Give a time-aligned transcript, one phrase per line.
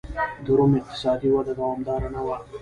[0.45, 2.37] د روم اقتصادي وده دوامداره نه وه